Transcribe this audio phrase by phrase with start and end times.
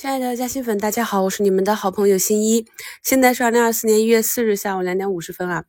[0.00, 2.64] 亲爱的嘉兴粉，大家好，我是你们的好朋友新一。
[3.02, 5.64] 现在是二零二四年一月四日下午两点五十分啊。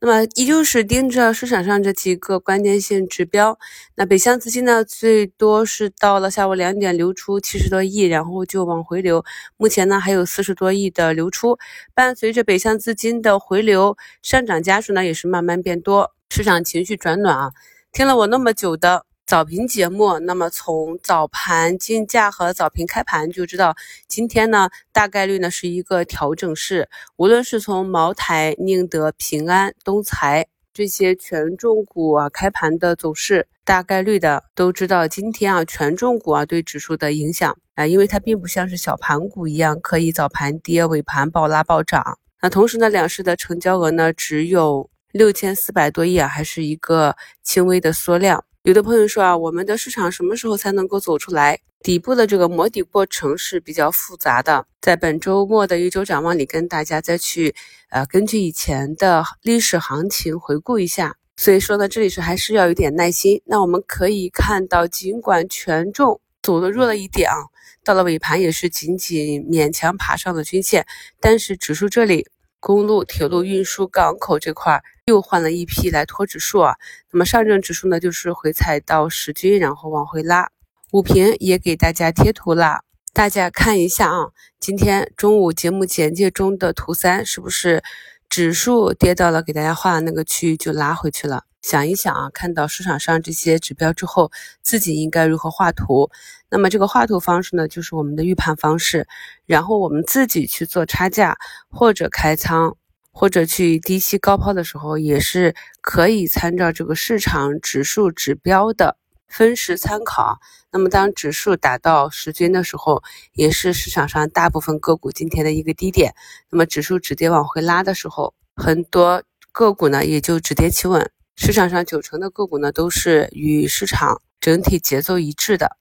[0.00, 3.58] 那么依旧是盯着市场上这几个关键性指标。
[3.94, 9.24] 那北向资金呢，最多是到了下午两点流出七十多亿，然后就往回流。
[9.56, 11.58] 目前呢还有四十多亿的流出。
[11.94, 17.52] 伴随着北向资金的回流，上涨家数呢也是慢慢变多，市场情绪转暖啊。
[17.92, 19.06] 听了我那么久的。
[19.30, 23.76] 早评节目，那么从早盘竞价和早评开盘就知道，
[24.08, 26.88] 今天呢大概率呢是一个调整市。
[27.14, 42.18] 无论是从茅台、宁德、平安、东财这些权重股啊开盘的走势，大概率的都知道，今天啊权重股啊对指数的影响啊，因为它并不像是小盘股一样可以早盘跌尾盘暴拉暴涨。
[42.42, 48.44] 那同时呢，两市的成交额呢只有六千四百多亿啊，还是一个轻微的缩量。
[48.64, 51.58] 有的朋友说啊，我们的市场什么时候才能够走出来？
[51.80, 57.54] 底部的这个磨底过程是比较复杂的，在本周末的一周展望里，跟大家再去
[57.88, 61.16] 呃根据以前的历史行情回顾一下。
[61.38, 63.40] 所以说呢，这里是还是要有点耐心。
[63.46, 67.48] 那我们可以看到，尽管权重走的弱了一点啊，
[67.82, 70.86] 到了尾盘也是仅仅勉强爬上了均线，
[71.18, 72.26] 但是指数这里。
[72.60, 76.76] 公路、铁路运输、港口这块又换了一批来拖指数啊。
[77.10, 80.50] 那么上证指数呢，就是回踩到十均，然后往回拉。
[80.92, 82.80] 午评也给大家贴图了，
[83.12, 84.28] 大家看一下啊。
[84.60, 87.82] 今天中午节目简介中的图三是不是
[88.30, 91.42] 指数跌到了给大家画的那个区域就拉回去了？
[91.62, 94.30] 想一想啊，看到市场上这些指标之后，
[94.62, 96.08] 自己应该如何画图？
[96.48, 99.08] 那么这个画图方式呢，就是我们的预判方式，
[99.46, 101.36] 然后我们自己去做差价
[101.68, 102.76] 或者开仓，
[103.10, 108.96] 或者去低吸高抛的时候，也是可以参照这个市场指数指标的
[109.30, 110.38] 分时参考。
[110.72, 116.14] 那么当指数达到十均的时候，也是市场上大部分个股今天的一个低点。
[116.50, 121.10] 那么指数止跌往回拉的时候，很多个股呢也就止跌企稳。
[121.36, 125.78] 市场上九成的个股呢，都是与市场整体节奏一致的。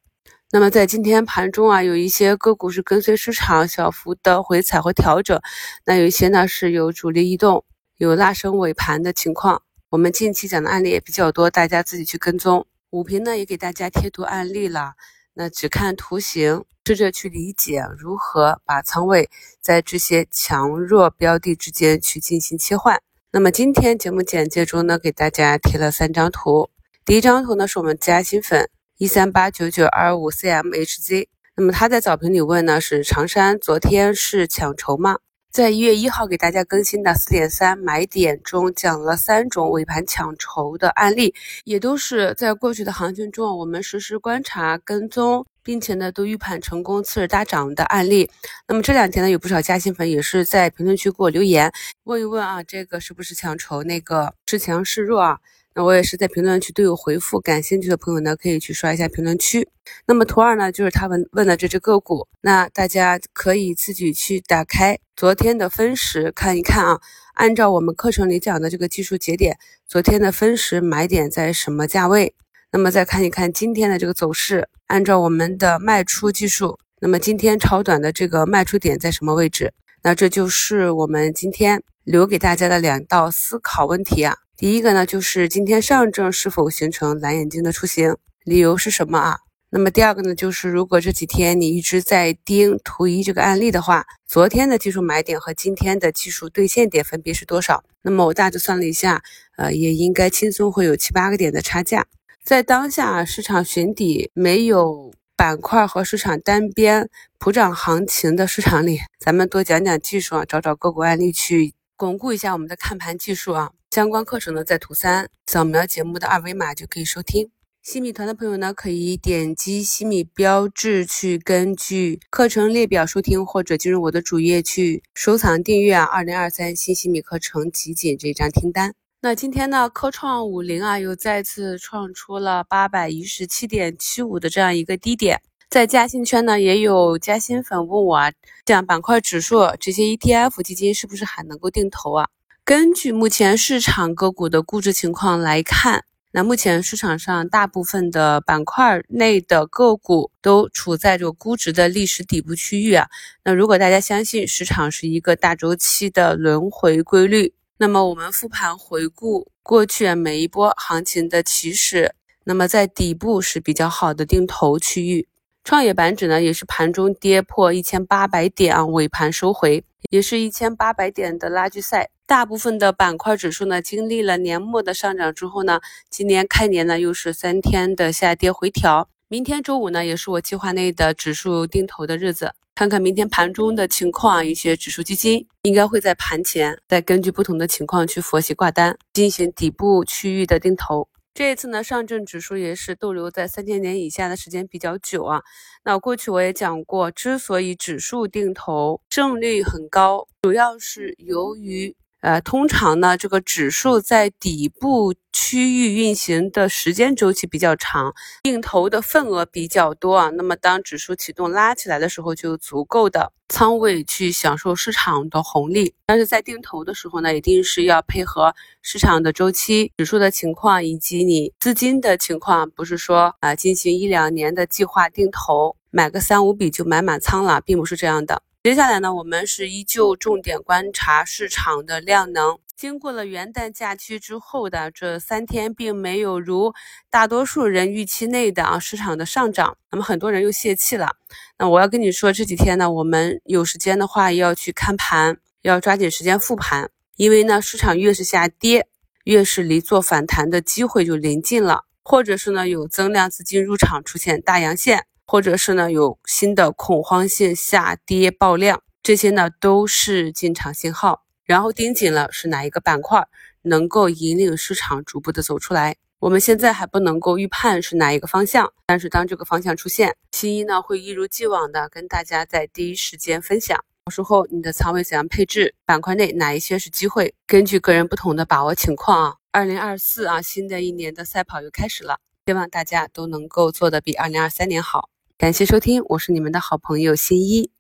[0.52, 5.40] 那么在今天盘中啊，有一些个股是跟随市场小幅的回踩或调整，
[5.86, 7.66] 那有一些呢是有主力异动，
[7.98, 9.62] 有拉升尾盘的情况。
[9.90, 12.66] 我们近期讲的案例也比较多，大家自己去跟踪。
[12.92, 14.94] 五评呢也给大家贴图案例了，
[15.36, 19.30] 那只看图形，试着去理解如何把仓位
[19.62, 23.00] 在这些强弱标的之间去进行切换。
[23.32, 26.72] 那么今天节目简介中呢，给大家贴了三张图。
[27.06, 28.68] 第一张图呢，是我们嘉兴粉
[28.98, 31.28] 一三八九九二五 CMHZ。
[31.56, 35.20] 那么他在早评里问呢，是长山昨天是抢筹吗？
[35.52, 41.34] 在一月一号给大家更新的四点三买点中，讲了三种尾盘抢筹的案例，
[41.64, 45.46] 也都是在过去的行情中，我们实时观察跟踪。
[45.62, 48.28] 并且呢，都预判成功次日大涨的案例。
[48.68, 51.72] 那么这两天呢，有不少嘉兴粉也是在评论区给我留言，
[52.06, 53.84] 问一问啊，这个是不是抢筹？
[53.84, 55.38] 那个是强是弱啊？
[55.84, 59.68] 我也是在评论区都有回复，感兴趣的朋友呢，可以去刷一下评论区。
[60.06, 67.00] 那么图二呢，就是他们问的这只个股，那大家可以自己去打开昨天的分时看一看啊。
[67.34, 69.58] 按照我们课程里讲的这个技术节点，
[69.88, 72.36] 昨天的分时买点在什么价位？
[72.72, 79.74] 那么再看一看今天的这个走势，按照我们的卖出技术，那么今天超短的这个卖出点在什么位置？
[80.04, 84.36] 那这就是我们今天留给大家的两道思考问题啊。
[84.60, 89.38] 第一个呢，就是今天上证是否形成蓝眼睛的雏形，理由是什么啊？
[89.70, 97.86] 那么第二个呢，就是如果这几天你一直在盯图一这个案例的话，昨天的技术买点和今天的技术兑现点分别是多少？
[98.02, 99.24] 那么我大致算了一下，
[99.56, 102.06] 呃，也应该轻松会有七八个点的差价。
[102.44, 113.72] 在当下市场寻底没有板块和市场单边普涨行情的市场里，咱们多讲讲技术啊，找找个股案例去巩固一下我们的看盘技术啊。
[113.92, 117.52] 相关课程呢，在图三扫描节目的二维码就可以收听。
[117.84, 126.06] 新米团的朋友呢，可以点击新米标志去根据课程列表收听，或者进入我的主页去收藏订阅啊。
[126.06, 128.94] 二零二三新新米课程集锦这张听单。
[129.22, 135.42] 那今天呢，科创五零啊，又再次创出了八百一十七点七五的这样一个低点。
[135.70, 138.32] 在嘉兴圈呢，也有嘉兴粉问我啊，
[138.66, 142.28] 像板块指数这些 ETF 基金是不是还能够定投啊？
[142.64, 153.08] 根据目前市场个股的估值情况来看，那目前市场上大部分的板块内的个股都处在这个估值的历史底部区域啊。
[153.44, 157.54] 那如果大家相信市场是一个大周期的轮回规律。
[157.78, 165.28] 那么我们复盘回顾过去每一波行情的起始，那么在底部是比较好的定投区域。
[165.70, 172.10] 创业板指呢也是盘中跌破一千八百点啊，尾盘收回，也是一千八百点的拉锯赛。
[172.26, 175.80] 大部分的板块指数呢，经历了年末的上涨之后呢，
[176.10, 179.10] 今年开年呢又是三天的下跌回调。
[179.28, 191.08] 明天周五呢，也是我计划内的指数定投的日子，看看明天盘中的情况，一些指数基金应该会在盘前再根据不同的情况去佛系挂单，进行底部区域的定投。
[191.34, 195.42] 这一次呢，上证指数也是逗留在三千点以下的时间比较久啊。
[195.84, 201.96] 那过去我也讲过，之所以指数定投胜率很高，主要是由于。
[202.22, 208.14] 呃，通常呢，这个指数在底部区域运行的时间周期比较长，
[208.44, 210.30] 定投的份额比较多啊。
[210.32, 215.96] 那么当指数启动拉起来的时候，就足够的仓位去享受市场的红利。
[216.08, 228.42] 但是在定投的时候呢，一定是要配合市场的周期、指数的情况以及你资金的情况，不是说啊进行一两年的计划定投，买个三五笔就买满仓了，并不是这样的。
[228.62, 232.60] 接下来呢，我们是依旧重点观察市场的量能。
[232.76, 236.74] 经过了元旦假期之后的这三天，并没有如
[237.10, 241.16] 大多数人预期内的啊市场的上涨，那么很多人又泄气了。
[241.58, 248.88] 那我要跟你说，这几天呢，我们有时间的话要去看盘，要抓紧时间复盘，因为呢，市场越是下跌，
[249.24, 255.06] 越是离做反弹的机会就临近了，或者是呢有增量资金入场出现大阳线。
[255.30, 261.24] 或者是呢有新的恐慌性下跌爆量，这些呢都是进场信号。
[261.46, 263.28] 然后盯紧了是哪一个板块
[263.62, 265.98] 能够引领市场逐步的走出来。
[266.18, 273.78] 我们现在还不能够预判是哪一个方向，但是当这个方向出现，新一呢会一如既往的跟大家在第一时间分享。
[274.06, 279.36] 到时候你的仓位怎样配置，板块内哪一些是机会，根据个人不同的把握情况啊。
[279.52, 285.10] 二零二四啊，新的一年的赛跑又开始了，希望大家都能够做得比二零二三年好。
[285.40, 287.72] 感谢收听，我是你们的好朋友新一。